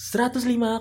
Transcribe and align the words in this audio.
105,6 0.00 0.80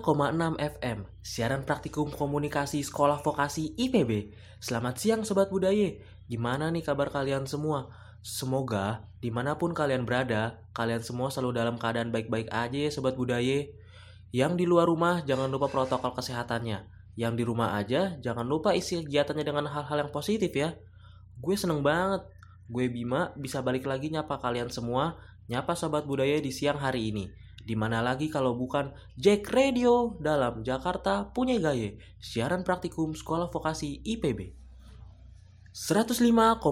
FM, 0.80 1.04
siaran 1.20 1.68
praktikum 1.68 2.08
komunikasi 2.08 2.80
sekolah 2.88 3.20
vokasi 3.20 3.76
IPB. 3.76 4.32
Selamat 4.64 4.96
siang 4.96 5.28
Sobat 5.28 5.52
Budaya, 5.52 5.92
gimana 6.32 6.72
nih 6.72 6.88
kabar 6.88 7.12
kalian 7.12 7.44
semua? 7.44 7.92
Semoga 8.24 9.12
di 9.20 9.28
mana 9.28 9.60
pun 9.60 9.76
kalian 9.76 10.08
berada, 10.08 10.64
kalian 10.72 11.04
semua 11.04 11.28
selalu 11.28 11.52
dalam 11.52 11.76
keadaan 11.76 12.16
baik-baik 12.16 12.48
aja 12.48 12.80
ya 12.80 12.88
Sobat 12.88 13.20
Budaya. 13.20 13.68
Yang 14.32 14.54
di 14.56 14.64
luar 14.64 14.88
rumah 14.88 15.20
jangan 15.28 15.52
lupa 15.52 15.68
protokol 15.68 16.16
kesehatannya. 16.16 16.88
Yang 17.20 17.34
di 17.36 17.44
rumah 17.44 17.76
aja 17.76 18.16
jangan 18.24 18.48
lupa 18.48 18.72
isi 18.72 19.04
kegiatannya 19.04 19.44
dengan 19.44 19.68
hal-hal 19.68 20.08
yang 20.08 20.16
positif 20.16 20.56
ya. 20.56 20.80
Gue 21.44 21.60
seneng 21.60 21.84
banget, 21.84 22.24
gue 22.72 22.88
Bima 22.88 23.36
bisa 23.36 23.60
balik 23.60 23.84
lagi 23.84 24.16
nyapa 24.16 24.40
kalian 24.40 24.72
semua, 24.72 25.20
nyapa 25.50 25.74
Sobat 25.74 26.06
Budaya 26.06 26.38
di 26.40 26.54
siang 26.54 26.78
hari 26.78 27.10
ini. 27.12 27.28
Di 27.60 27.76
mana 27.78 28.00
lagi 28.00 28.32
kalau 28.32 28.56
bukan 28.56 28.94
Jack 29.20 29.50
Radio 29.52 30.18
dalam 30.22 30.64
Jakarta 30.64 31.30
punya 31.36 31.60
gaya 31.60 31.98
siaran 32.18 32.64
praktikum 32.64 33.14
sekolah 33.14 33.52
vokasi 33.52 34.02
IPB. 34.06 34.56
105,6 35.74 36.66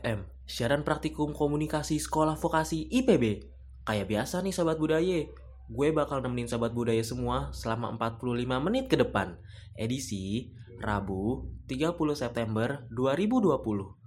FM 0.00 0.20
siaran 0.48 0.84
praktikum 0.84 1.32
komunikasi 1.32 1.96
sekolah 2.00 2.36
vokasi 2.36 2.88
IPB. 2.92 3.48
Kayak 3.82 4.06
biasa 4.08 4.44
nih 4.44 4.54
sobat 4.54 4.78
budaya, 4.78 5.26
gue 5.68 5.88
bakal 5.90 6.22
nemenin 6.22 6.46
sobat 6.46 6.76
budaya 6.76 7.02
semua 7.02 7.50
selama 7.50 7.92
45 7.96 8.46
menit 8.60 8.86
ke 8.86 8.96
depan. 9.00 9.36
Edisi 9.74 10.52
Rabu 10.80 11.48
30 11.70 11.96
September 12.12 12.84
2020. 12.92 14.01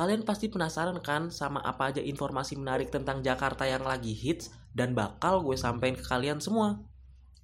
Kalian 0.00 0.24
pasti 0.24 0.48
penasaran 0.48 0.96
kan 1.04 1.28
sama 1.28 1.60
apa 1.60 1.92
aja 1.92 2.00
informasi 2.00 2.56
menarik 2.56 2.88
tentang 2.88 3.20
Jakarta 3.20 3.68
yang 3.68 3.84
lagi 3.84 4.16
hits 4.16 4.48
dan 4.72 4.96
bakal 4.96 5.44
gue 5.44 5.60
sampaikan 5.60 6.00
ke 6.00 6.04
kalian 6.08 6.40
semua. 6.40 6.80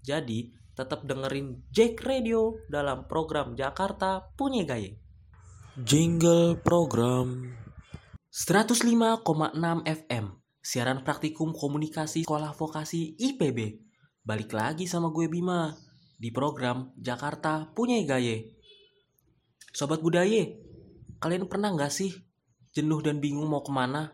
Jadi, 0.01 0.57
tetap 0.73 1.05
dengerin 1.05 1.69
Jack 1.69 2.01
Radio 2.01 2.57
dalam 2.73 3.05
program 3.05 3.53
Jakarta 3.53 4.33
Punya 4.41 4.65
Gaya. 4.65 4.97
Jingle 5.77 6.57
program 6.57 7.53
105,6 8.33 9.21
FM 9.85 10.25
Siaran 10.65 11.05
praktikum 11.05 11.53
komunikasi 11.53 12.25
sekolah 12.25 12.57
vokasi 12.57 13.21
IPB 13.21 13.85
Balik 14.25 14.57
lagi 14.57 14.89
sama 14.89 15.13
gue 15.13 15.29
Bima 15.29 15.77
Di 16.17 16.33
program 16.33 16.97
Jakarta 16.97 17.69
Punya 17.77 18.01
Gaya 18.09 18.41
Sobat 19.69 20.01
budaya 20.01 20.49
Kalian 21.21 21.45
pernah 21.45 21.77
gak 21.77 21.93
sih 21.93 22.26
Jenuh 22.77 23.01
dan 23.01 23.25
bingung 23.25 23.49
mau 23.49 23.65
ke 23.65 23.73
mana 23.73 24.13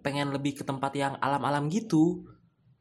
Pengen 0.00 0.32
lebih 0.32 0.56
ke 0.56 0.64
tempat 0.64 0.96
yang 0.96 1.20
alam-alam 1.20 1.68
gitu 1.68 2.24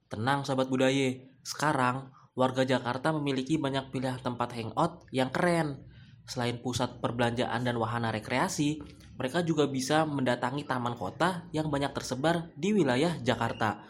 Tenang 0.07 0.47
sahabat 0.47 0.71
budaya, 0.71 1.19
sekarang 1.45 2.09
warga 2.33 2.65
Jakarta 2.65 3.13
memiliki 3.13 3.61
banyak 3.61 3.93
pilihan 3.93 4.17
tempat 4.17 4.57
hangout 4.57 5.05
yang 5.13 5.29
keren. 5.29 5.85
Selain 6.25 6.57
pusat 6.57 6.97
perbelanjaan 6.97 7.61
dan 7.61 7.77
wahana 7.77 8.09
rekreasi, 8.09 8.81
mereka 9.21 9.45
juga 9.45 9.69
bisa 9.69 10.09
mendatangi 10.09 10.65
taman 10.65 10.97
kota 10.97 11.45
yang 11.53 11.69
banyak 11.69 11.93
tersebar 11.93 12.49
di 12.57 12.73
wilayah 12.73 13.21
Jakarta. 13.21 13.85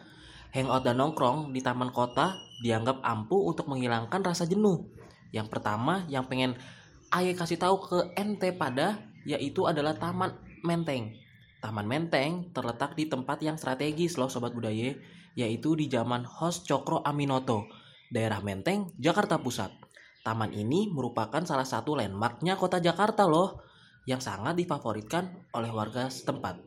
Hangout 0.51 0.83
dan 0.83 0.99
nongkrong 0.99 1.55
di 1.55 1.63
taman 1.63 1.95
kota 1.95 2.35
dianggap 2.67 2.99
ampuh 2.99 3.55
untuk 3.55 3.71
menghilangkan 3.71 4.19
rasa 4.19 4.43
jenuh. 4.43 4.91
Yang 5.31 5.47
pertama 5.55 6.03
yang 6.11 6.27
pengen 6.27 6.59
Aye 7.09 7.33
kasih 7.33 7.57
tahu 7.57 7.75
ke 7.89 7.97
ente 8.21 8.53
pada 8.53 9.01
yaitu 9.25 9.65
adalah 9.65 9.97
Taman 9.97 10.29
Menteng. 10.63 11.15
Taman 11.59 11.87
Menteng 11.87 12.55
terletak 12.55 12.95
di 12.95 13.11
tempat 13.11 13.43
yang 13.43 13.59
strategis 13.59 14.15
loh 14.15 14.31
sobat 14.31 14.55
budaya 14.55 14.95
yaitu 15.37 15.75
di 15.75 15.87
zaman 15.87 16.25
Hos 16.27 16.67
Cokro 16.67 16.99
Aminoto, 17.05 17.69
daerah 18.11 18.43
Menteng, 18.43 18.91
Jakarta 18.99 19.39
Pusat. 19.39 19.71
Taman 20.25 20.51
ini 20.51 20.91
merupakan 20.91 21.39
salah 21.47 21.63
satu 21.63 21.95
landmarknya 21.95 22.59
kota 22.59 22.83
Jakarta 22.83 23.23
loh, 23.23 23.63
yang 24.03 24.19
sangat 24.19 24.57
difavoritkan 24.57 25.51
oleh 25.55 25.71
warga 25.71 26.11
setempat. 26.11 26.59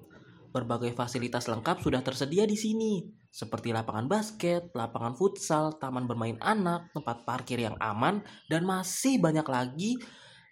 Berbagai 0.52 0.92
fasilitas 0.96 1.48
lengkap 1.48 1.80
sudah 1.80 2.00
tersedia 2.04 2.44
di 2.44 2.56
sini, 2.56 3.02
seperti 3.32 3.72
lapangan 3.72 4.08
basket, 4.08 4.68
lapangan 4.76 5.16
futsal, 5.16 5.76
taman 5.80 6.04
bermain 6.04 6.36
anak, 6.40 6.92
tempat 6.92 7.24
parkir 7.24 7.60
yang 7.60 7.76
aman, 7.80 8.20
dan 8.52 8.68
masih 8.68 9.16
banyak 9.16 9.44
lagi 9.48 9.96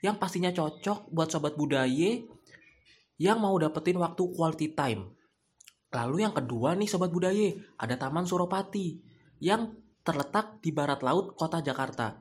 yang 0.00 0.16
pastinya 0.16 0.48
cocok 0.48 1.12
buat 1.12 1.28
sobat 1.28 1.60
budaya 1.60 2.24
yang 3.20 3.36
mau 3.36 3.52
dapetin 3.60 4.00
waktu 4.00 4.24
quality 4.32 4.72
time 4.72 5.20
Lalu 5.90 6.22
yang 6.22 6.34
kedua 6.34 6.78
nih 6.78 6.86
sobat 6.86 7.10
budaya, 7.10 7.50
ada 7.74 7.98
Taman 7.98 8.22
Suropati 8.22 9.02
yang 9.42 9.74
terletak 10.06 10.62
di 10.62 10.70
barat 10.70 11.02
laut 11.02 11.34
kota 11.34 11.58
Jakarta. 11.58 12.14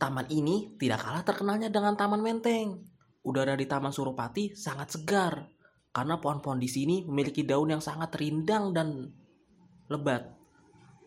Taman 0.00 0.26
ini 0.32 0.74
tidak 0.80 1.04
kalah 1.04 1.22
terkenalnya 1.22 1.68
dengan 1.68 1.94
Taman 1.94 2.24
Menteng. 2.24 2.80
Udara 3.22 3.54
di 3.54 3.68
Taman 3.68 3.92
Suropati 3.92 4.56
sangat 4.56 4.96
segar 4.96 5.52
karena 5.92 6.16
pohon-pohon 6.16 6.56
di 6.56 6.66
sini 6.66 7.04
memiliki 7.04 7.44
daun 7.44 7.76
yang 7.76 7.84
sangat 7.84 8.16
rindang 8.16 8.72
dan 8.72 9.12
lebat. 9.92 10.32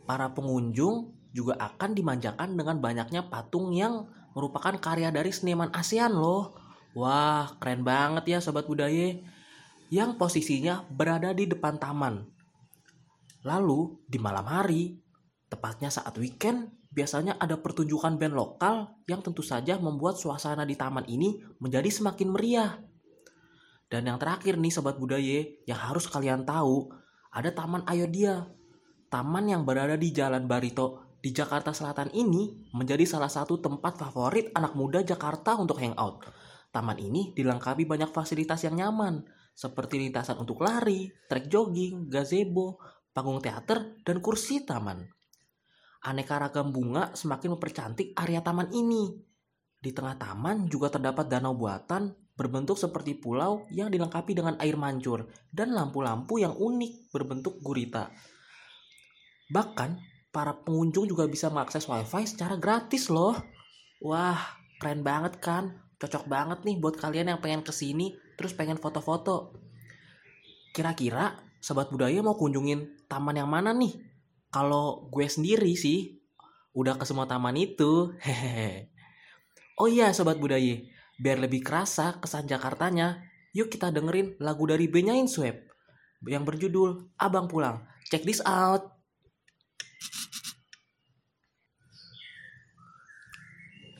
Para 0.05 0.37
pengunjung 0.37 1.17
juga 1.33 1.57
akan 1.57 1.97
dimanjakan 1.97 2.53
dengan 2.53 2.77
banyaknya 2.77 3.25
patung 3.25 3.73
yang 3.73 4.05
merupakan 4.37 4.77
karya 4.77 5.09
dari 5.09 5.33
seniman 5.33 5.73
ASEAN 5.73 6.13
loh. 6.13 6.53
Wah, 6.95 7.59
keren 7.59 7.83
banget 7.83 8.23
ya 8.31 8.39
sobat 8.39 8.65
budaya 8.71 9.19
yang 9.91 10.15
posisinya 10.15 10.87
berada 10.87 11.35
di 11.35 11.43
depan 11.43 11.75
taman. 11.75 12.23
Lalu 13.43 13.99
di 14.07 14.17
malam 14.17 14.47
hari, 14.47 14.95
tepatnya 15.51 15.91
saat 15.91 16.15
weekend, 16.17 16.71
biasanya 16.95 17.35
ada 17.35 17.59
pertunjukan 17.59 18.15
band 18.15 18.33
lokal 18.33 18.95
yang 19.11 19.19
tentu 19.19 19.43
saja 19.43 19.75
membuat 19.75 20.15
suasana 20.15 20.63
di 20.63 20.79
taman 20.79 21.03
ini 21.11 21.43
menjadi 21.59 21.91
semakin 21.91 22.31
meriah. 22.31 22.79
Dan 23.85 24.09
yang 24.09 24.17
terakhir 24.17 24.57
nih 24.57 24.73
sobat 24.73 24.97
budaya 24.97 25.45
yang 25.69 25.77
harus 25.77 26.09
kalian 26.09 26.47
tahu, 26.47 26.89
ada 27.29 27.51
Taman 27.53 27.85
Ayodhya. 27.85 28.49
Taman 29.11 29.45
yang 29.51 29.61
berada 29.67 29.93
di 29.93 30.09
Jalan 30.09 30.49
Barito 30.49 31.19
di 31.21 31.29
Jakarta 31.29 31.69
Selatan 31.69 32.09
ini 32.15 32.65
menjadi 32.73 33.05
salah 33.05 33.29
satu 33.29 33.61
tempat 33.61 33.99
favorit 34.01 34.49
anak 34.57 34.73
muda 34.73 35.05
Jakarta 35.05 35.53
untuk 35.59 35.77
hangout. 35.77 36.25
Taman 36.75 36.99
ini 36.99 37.31
dilengkapi 37.31 37.87
banyak 37.87 38.11
fasilitas 38.11 38.67
yang 38.67 38.75
nyaman, 38.75 39.23
seperti 39.55 39.95
lintasan 39.95 40.35
untuk 40.35 40.59
lari, 40.59 41.07
trek 41.31 41.47
jogging, 41.47 42.11
gazebo, 42.11 42.83
panggung 43.15 43.39
teater, 43.39 44.03
dan 44.03 44.19
kursi 44.19 44.67
taman. 44.67 45.07
Aneka 46.03 46.35
ragam 46.35 46.75
bunga 46.75 47.15
semakin 47.15 47.55
mempercantik 47.55 48.11
area 48.19 48.43
taman 48.43 48.75
ini. 48.75 49.07
Di 49.79 49.95
tengah 49.95 50.19
taman 50.19 50.67
juga 50.67 50.91
terdapat 50.91 51.31
danau 51.31 51.55
buatan 51.55 52.11
berbentuk 52.35 52.75
seperti 52.75 53.15
pulau 53.15 53.63
yang 53.71 53.87
dilengkapi 53.87 54.35
dengan 54.35 54.59
air 54.59 54.75
mancur 54.75 55.31
dan 55.55 55.71
lampu-lampu 55.71 56.43
yang 56.43 56.51
unik 56.51 57.15
berbentuk 57.15 57.63
gurita. 57.63 58.11
Bahkan, 59.47 59.95
para 60.35 60.51
pengunjung 60.51 61.07
juga 61.07 61.23
bisa 61.31 61.47
mengakses 61.47 61.87
wifi 61.87 62.27
secara 62.27 62.59
gratis 62.59 63.07
loh. 63.07 63.39
Wah, 64.03 64.59
keren 64.83 64.99
banget 65.07 65.39
kan? 65.39 65.84
Cocok 65.95 66.27
banget 66.27 66.59
nih 66.67 66.75
buat 66.79 66.99
kalian 66.99 67.31
yang 67.31 67.39
pengen 67.39 67.63
ke 67.63 67.71
sini 67.71 68.15
terus 68.35 68.51
pengen 68.51 68.75
foto-foto. 68.75 69.55
Kira-kira 70.75 71.39
sobat 71.63 71.87
budaya 71.87 72.19
mau 72.19 72.35
kunjungin 72.35 73.07
taman 73.07 73.39
yang 73.39 73.47
mana 73.47 73.71
nih? 73.71 73.95
Kalau 74.51 75.07
gue 75.07 75.27
sendiri 75.27 75.71
sih 75.75 76.19
udah 76.75 76.99
ke 76.99 77.07
semua 77.07 77.25
taman 77.25 77.55
itu. 77.55 78.11
Hehehe. 78.19 78.91
Oh 79.75 79.91
iya 79.91 80.15
sobat 80.15 80.39
budaya, 80.39 80.87
biar 81.19 81.35
lebih 81.35 81.59
kerasa 81.59 82.15
kesan 82.23 82.47
Jakartanya, 82.47 83.27
yuk 83.51 83.67
kita 83.67 83.91
dengerin 83.91 84.39
lagu 84.39 84.63
dari 84.63 84.87
Benyain 84.87 85.27
Swab 85.27 85.67
yang 86.23 86.47
berjudul 86.47 87.11
Abang 87.19 87.51
Pulang. 87.51 87.83
Check 88.07 88.23
this 88.23 88.39
out. 88.47 88.95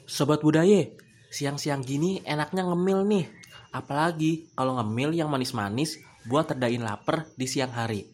Sobat 0.07 0.39
budaya, 0.39 0.95
siang-siang 1.35 1.83
gini 1.83 2.23
enaknya 2.23 2.63
ngemil 2.63 3.03
nih 3.03 3.25
Apalagi 3.75 4.47
kalau 4.55 4.79
ngemil 4.79 5.11
yang 5.11 5.27
manis-manis 5.27 5.99
buat 6.31 6.47
terdain 6.47 6.79
lapar 6.79 7.27
di 7.35 7.43
siang 7.43 7.75
hari. 7.75 8.07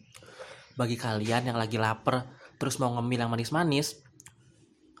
Bagi 0.74 0.98
kalian 0.98 1.54
yang 1.54 1.54
lagi 1.54 1.78
lapar 1.78 2.26
terus 2.58 2.82
mau 2.82 2.90
ngemil 2.98 3.22
yang 3.22 3.30
manis-manis, 3.30 4.02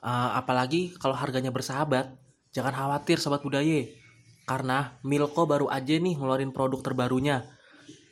uh, 0.06 0.38
apalagi 0.38 0.94
kalau 1.02 1.18
harganya 1.18 1.50
bersahabat, 1.50 2.14
jangan 2.54 2.70
khawatir 2.70 3.18
sobat 3.18 3.42
budaya. 3.42 3.90
Karena 4.46 4.94
Milko 5.02 5.50
baru 5.50 5.66
aja 5.66 5.98
nih 5.98 6.14
ngeluarin 6.14 6.54
produk 6.54 6.78
terbarunya. 6.78 7.42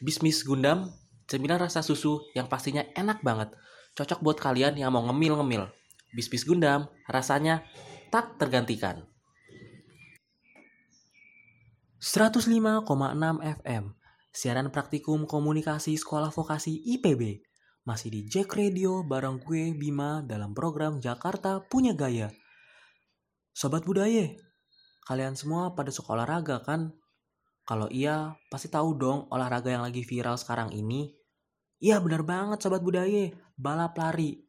Bismis 0.02 0.42
Gundam, 0.42 0.90
cemilan 1.30 1.62
rasa 1.62 1.86
susu 1.86 2.18
yang 2.34 2.50
pastinya 2.50 2.82
enak 2.98 3.22
banget. 3.22 3.54
Cocok 3.94 4.26
buat 4.26 4.38
kalian 4.42 4.74
yang 4.74 4.90
mau 4.90 5.06
ngemil-ngemil. 5.06 5.70
Bismis 6.10 6.42
Gundam 6.42 6.90
rasanya 7.06 7.62
tak 8.10 8.42
tergantikan. 8.42 9.09
105,6 12.00 12.88
FM, 13.60 13.92
siaran 14.32 14.72
praktikum 14.72 15.28
komunikasi 15.28 16.00
sekolah 16.00 16.32
vokasi 16.32 16.80
IPB. 16.96 17.44
Masih 17.84 18.08
di 18.08 18.24
Jack 18.24 18.56
Radio 18.56 19.04
bareng 19.04 19.36
gue 19.36 19.76
Bima 19.76 20.24
dalam 20.24 20.56
program 20.56 20.96
Jakarta 20.96 21.60
Punya 21.60 21.92
Gaya. 21.92 22.32
Sobat 23.52 23.84
budaya, 23.84 24.32
kalian 25.04 25.36
semua 25.36 25.76
pada 25.76 25.92
suka 25.92 26.16
olahraga 26.16 26.64
kan? 26.64 26.88
Kalau 27.68 27.84
iya, 27.92 28.32
pasti 28.48 28.72
tahu 28.72 28.96
dong 28.96 29.28
olahraga 29.28 29.68
yang 29.68 29.84
lagi 29.84 30.00
viral 30.00 30.40
sekarang 30.40 30.72
ini. 30.72 31.12
Iya 31.84 32.00
benar 32.00 32.24
banget 32.24 32.64
sobat 32.64 32.80
budaya, 32.80 33.28
balap 33.60 33.92
lari. 34.00 34.40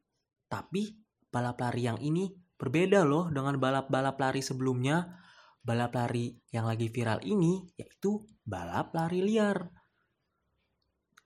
Tapi 0.47 1.04
balap 1.27 1.59
lari 1.59 1.83
yang 1.83 2.00
ini 2.00 2.31
berbeda 2.56 3.04
loh 3.04 3.27
dengan 3.27 3.59
balap-balap 3.59 4.15
lari 4.15 4.39
sebelumnya. 4.39 5.19
Balap 5.61 5.93
lari 5.93 6.33
yang 6.49 6.65
lagi 6.65 6.89
viral 6.89 7.21
ini 7.21 7.69
yaitu 7.77 8.21
balap 8.41 8.93
lari 8.97 9.21
liar. 9.21 9.69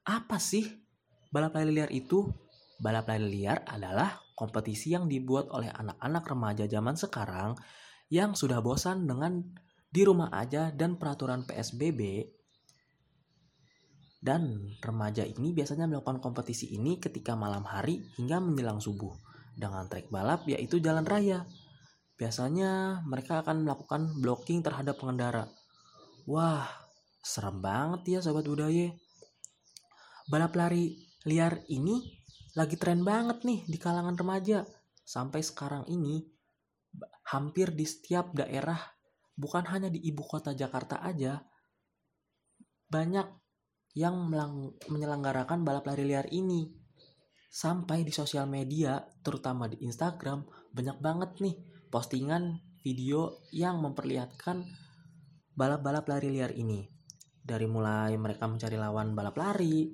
Apa 0.05 0.37
sih 0.37 0.85
Balap 1.35 1.51
lari 1.51 1.75
liar 1.75 1.91
itu, 1.91 2.31
balap 2.79 3.11
lari 3.11 3.27
liar 3.27 3.67
adalah 3.67 4.23
kompetisi 4.39 4.95
yang 4.95 5.11
dibuat 5.11 5.51
oleh 5.51 5.67
anak-anak 5.67 6.23
remaja 6.31 6.63
zaman 6.63 6.95
sekarang 6.95 7.59
yang 8.07 8.39
sudah 8.39 8.63
bosan 8.63 9.03
dengan 9.03 9.43
di 9.91 10.07
rumah 10.07 10.31
aja 10.31 10.71
dan 10.71 10.95
peraturan 10.95 11.43
PSBB. 11.43 12.23
Dan 14.23 14.71
remaja 14.79 15.27
ini 15.27 15.51
biasanya 15.51 15.91
melakukan 15.91 16.23
kompetisi 16.23 16.71
ini 16.71 17.03
ketika 17.03 17.35
malam 17.35 17.67
hari 17.67 17.99
hingga 18.15 18.39
menjelang 18.39 18.79
subuh 18.79 19.11
dengan 19.59 19.91
trek 19.91 20.07
balap 20.07 20.47
yaitu 20.47 20.79
jalan 20.79 21.03
raya. 21.03 21.43
Biasanya 22.15 23.03
mereka 23.03 23.43
akan 23.43 23.67
melakukan 23.67 24.01
blocking 24.23 24.63
terhadap 24.63 24.95
pengendara. 24.95 25.51
Wah, 26.25 26.63
serem 27.19 27.59
banget 27.59 28.17
ya 28.17 28.19
sobat 28.23 28.47
budaya. 28.47 28.95
Balap 30.31 30.55
lari 30.55 30.95
liar 31.27 31.61
ini 31.67 32.01
lagi 32.55 32.79
tren 32.79 33.03
banget 33.03 33.43
nih 33.43 33.67
di 33.67 33.77
kalangan 33.77 34.15
remaja. 34.15 34.63
Sampai 35.05 35.43
sekarang 35.43 35.85
ini 35.91 36.23
hampir 37.29 37.75
di 37.75 37.83
setiap 37.83 38.31
daerah, 38.31 38.79
bukan 39.35 39.67
hanya 39.69 39.91
di 39.91 39.99
ibu 40.01 40.23
kota 40.23 40.55
Jakarta 40.55 41.03
aja, 41.03 41.43
banyak 42.87 43.27
yang 43.95 44.31
menyelenggarakan 44.87 45.67
balap 45.67 45.83
lari 45.91 46.07
liar 46.07 46.31
ini. 46.31 46.71
Sampai 47.51 48.03
di 48.03 48.11
sosial 48.11 48.47
media, 48.47 48.99
terutama 49.23 49.67
di 49.67 49.79
Instagram, 49.83 50.43
banyak 50.75 50.97
banget 50.99 51.31
nih 51.39 51.55
postingan 51.89 52.61
video 52.85 53.41
yang 53.49 53.81
memperlihatkan 53.81 54.65
balap-balap 55.57 56.05
lari 56.05 56.29
liar 56.29 56.53
ini. 56.53 56.85
Dari 57.45 57.65
mulai 57.69 58.17
mereka 58.17 58.49
mencari 58.49 58.77
lawan 58.77 59.13
balap 59.13 59.37
lari, 59.37 59.93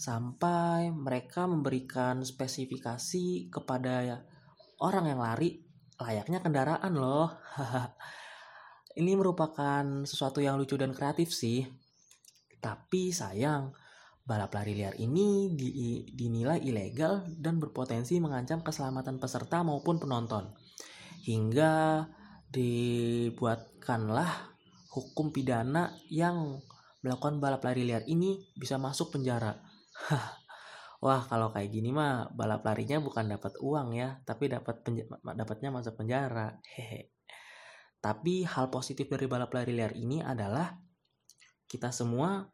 sampai 0.00 0.88
mereka 0.88 1.44
memberikan 1.44 2.24
spesifikasi 2.24 3.52
kepada 3.52 4.24
orang 4.80 5.12
yang 5.12 5.20
lari 5.20 5.60
layaknya 6.00 6.40
kendaraan 6.40 6.96
loh. 6.96 7.28
Ini 9.00 9.12
merupakan 9.14 10.08
sesuatu 10.08 10.40
yang 10.40 10.56
lucu 10.56 10.74
dan 10.80 10.96
kreatif 10.96 11.30
sih. 11.30 11.68
Tapi 12.58 13.12
sayang, 13.12 13.70
balap 14.24 14.52
lari 14.52 14.76
liar 14.76 14.98
ini 15.00 15.54
di, 15.54 16.04
dinilai 16.10 16.60
ilegal 16.60 17.24
dan 17.38 17.56
berpotensi 17.56 18.20
mengancam 18.20 18.60
keselamatan 18.60 19.16
peserta 19.22 19.62
maupun 19.64 19.96
penonton. 20.02 20.52
Hingga 21.24 22.06
dibuatkanlah 22.50 24.32
hukum 24.90 25.30
pidana 25.30 25.94
yang 26.10 26.58
melakukan 27.00 27.40
balap 27.40 27.62
lari 27.64 27.86
liar 27.86 28.04
ini 28.04 28.40
bisa 28.56 28.76
masuk 28.76 29.14
penjara. 29.14 29.54
Wah, 31.04 31.24
kalau 31.24 31.48
kayak 31.48 31.72
gini 31.72 31.96
mah 31.96 32.28
balap 32.36 32.60
larinya 32.60 33.00
bukan 33.00 33.32
dapat 33.32 33.56
uang 33.56 33.96
ya, 33.96 34.20
tapi 34.28 34.52
dapat 34.52 34.84
dapatnya 35.32 35.72
masuk 35.72 35.96
penjara. 35.96 36.60
Hehe. 36.76 37.16
Tapi 38.00 38.44
hal 38.44 38.68
positif 38.68 39.08
dari 39.08 39.24
balap 39.24 39.52
lari 39.52 39.72
liar 39.72 39.96
ini 39.96 40.20
adalah 40.20 40.76
kita 41.64 41.88
semua 41.88 42.44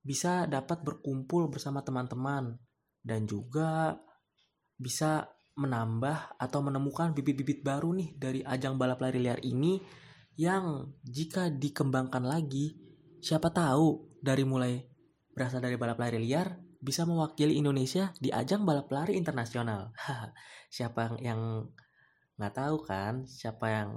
bisa 0.00 0.48
dapat 0.48 0.80
berkumpul 0.82 1.52
bersama 1.52 1.84
teman-teman 1.84 2.56
dan 3.04 3.28
juga 3.28 4.00
bisa 4.80 5.28
menambah 5.60 6.40
atau 6.40 6.64
menemukan 6.64 7.12
bibit-bibit 7.12 7.60
baru 7.60 7.92
nih 7.92 8.16
dari 8.16 8.40
ajang 8.40 8.80
balap 8.80 9.04
lari 9.04 9.20
liar 9.20 9.44
ini 9.44 9.76
yang 10.40 10.96
jika 11.04 11.52
dikembangkan 11.52 12.24
lagi 12.24 12.80
siapa 13.20 13.52
tahu 13.52 14.16
dari 14.24 14.48
mulai 14.48 14.80
berasal 15.36 15.60
dari 15.60 15.76
balap 15.76 16.00
lari 16.00 16.16
liar 16.16 16.56
bisa 16.80 17.04
mewakili 17.04 17.60
Indonesia 17.60 18.08
di 18.16 18.32
ajang 18.32 18.64
balap 18.64 18.88
lari 18.88 19.20
internasional. 19.20 19.92
siapa 20.74 21.20
yang 21.20 21.68
nggak 22.40 22.54
tahu 22.56 22.76
kan? 22.88 23.28
Siapa 23.28 23.66
yang 23.68 23.90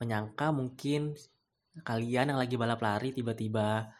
menyangka 0.00 0.48
mungkin 0.56 1.12
kalian 1.84 2.32
yang 2.32 2.40
lagi 2.40 2.56
balap 2.56 2.80
lari 2.80 3.12
tiba-tiba 3.12 3.92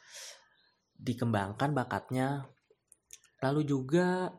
dikembangkan 0.96 1.76
bakatnya. 1.76 2.48
Lalu 3.44 3.68
juga 3.68 4.32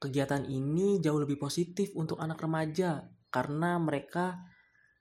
kegiatan 0.00 0.48
ini 0.48 0.98
jauh 0.98 1.20
lebih 1.20 1.36
positif 1.36 1.92
untuk 1.92 2.16
anak 2.18 2.40
remaja 2.40 3.06
karena 3.28 3.76
mereka 3.76 4.40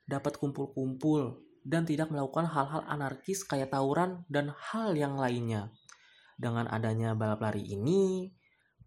dapat 0.04 0.36
kumpul-kumpul 0.38 1.40
dan 1.64 1.88
tidak 1.88 2.12
melakukan 2.12 2.46
hal-hal 2.52 2.84
anarkis 2.86 3.48
kayak 3.48 3.72
tawuran 3.72 4.28
dan 4.28 4.52
hal 4.52 4.94
yang 4.94 5.16
lainnya 5.16 5.72
dengan 6.40 6.72
adanya 6.72 7.12
balap 7.20 7.44
lari 7.44 7.68
ini, 7.68 8.32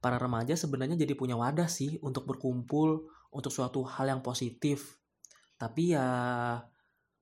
para 0.00 0.16
remaja 0.16 0.56
sebenarnya 0.56 0.96
jadi 0.96 1.12
punya 1.12 1.36
wadah 1.36 1.68
sih 1.68 2.00
untuk 2.00 2.24
berkumpul 2.24 3.12
untuk 3.28 3.52
suatu 3.52 3.84
hal 3.84 4.08
yang 4.08 4.24
positif. 4.24 4.96
Tapi 5.60 5.92
ya 5.92 6.08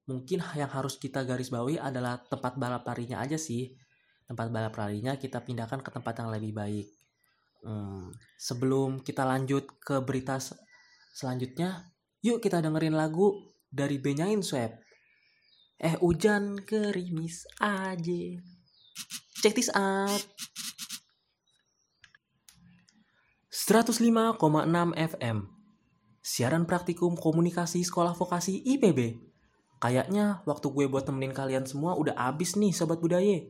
mungkin 0.06 0.38
yang 0.54 0.70
harus 0.70 0.96
kita 1.02 1.26
garis 1.26 1.50
bawahi 1.50 1.82
adalah 1.82 2.22
tempat 2.22 2.54
balap 2.56 2.86
larinya 2.86 3.18
aja 3.18 3.34
sih. 3.34 3.74
Tempat 4.30 4.54
balap 4.54 4.78
larinya 4.78 5.18
kita 5.18 5.42
pindahkan 5.42 5.82
ke 5.82 5.90
tempat 5.90 6.22
yang 6.22 6.30
lebih 6.30 6.54
baik. 6.54 6.86
Hmm, 7.60 8.08
sebelum 8.40 9.04
kita 9.04 9.28
lanjut 9.28 9.68
ke 9.84 10.00
berita 10.00 10.40
selanjutnya, 11.12 11.92
yuk 12.24 12.40
kita 12.40 12.64
dengerin 12.64 12.96
lagu 12.96 13.52
dari 13.68 14.00
Benyain 14.00 14.40
Swab. 14.40 14.74
Eh 15.80 15.96
hujan 16.00 16.60
gerimis 16.64 17.48
aja. 17.60 18.22
Check 19.40 19.56
this 19.56 19.72
out. 19.72 20.20
105,6 23.48 24.36
FM. 24.98 25.46
Siaran 26.20 26.68
praktikum 26.68 27.16
komunikasi 27.16 27.80
sekolah 27.80 28.12
vokasi 28.12 28.60
IPB. 28.76 29.30
Kayaknya 29.80 30.44
waktu 30.44 30.68
gue 30.68 30.84
buat 30.90 31.08
temenin 31.08 31.32
kalian 31.32 31.64
semua 31.64 31.96
udah 31.96 32.12
abis 32.18 32.60
nih 32.60 32.76
sobat 32.76 33.00
budaya. 33.00 33.40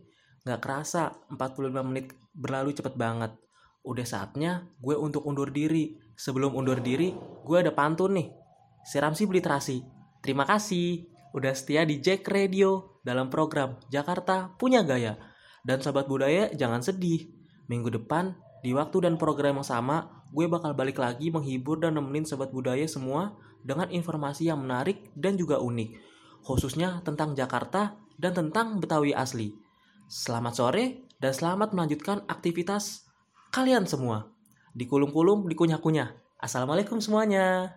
Gak 0.47 0.63
kerasa 0.63 1.19
45 1.35 1.89
menit 1.89 2.15
berlalu 2.31 2.71
cepet 2.71 2.95
banget. 2.95 3.35
Udah 3.81 4.05
saatnya 4.05 4.69
gue 4.81 4.97
untuk 4.97 5.25
undur 5.25 5.49
diri. 5.49 5.97
Sebelum 6.17 6.53
undur 6.53 6.85
diri, 6.85 7.17
gue 7.49 7.57
ada 7.57 7.73
pantun 7.73 8.13
nih. 8.13 8.29
Seramsi 8.85 9.25
literasi. 9.25 9.81
Terima 10.21 10.45
kasih 10.45 11.09
udah 11.33 11.53
setia 11.57 11.89
di 11.89 12.03
Jack 12.05 12.29
Radio 12.29 13.01
dalam 13.01 13.33
program 13.33 13.81
Jakarta 13.89 14.53
Punya 14.61 14.85
Gaya 14.85 15.17
dan 15.65 15.81
sahabat 15.81 16.09
budaya 16.09 16.53
jangan 16.53 16.85
sedih. 16.85 17.33
Minggu 17.71 17.89
depan 17.93 18.37
di 18.61 18.77
waktu 18.77 19.09
dan 19.09 19.15
program 19.17 19.61
yang 19.61 19.69
sama, 19.69 20.25
gue 20.33 20.45
bakal 20.51 20.77
balik 20.77 21.01
lagi 21.01 21.33
menghibur 21.33 21.81
dan 21.81 21.97
nemenin 21.97 22.27
sahabat 22.29 22.53
budaya 22.53 22.85
semua 22.85 23.39
dengan 23.65 23.89
informasi 23.89 24.49
yang 24.49 24.61
menarik 24.61 25.13
dan 25.17 25.37
juga 25.37 25.61
unik, 25.61 25.91
khususnya 26.45 27.01
tentang 27.05 27.37
Jakarta 27.37 27.97
dan 28.21 28.33
tentang 28.37 28.81
Betawi 28.81 29.17
asli. 29.17 29.53
Selamat 30.11 30.59
sore 30.59 31.09
dan 31.23 31.33
selamat 31.33 31.73
melanjutkan 31.77 32.27
aktivitas 32.27 33.10
kalian 33.51 33.85
semua. 33.85 34.31
Di 34.71 34.87
kulum-kulum, 34.87 35.51
di 35.51 35.59
kunyah-kunyah. 35.59 36.15
Assalamualaikum 36.39 37.03
semuanya. 37.03 37.75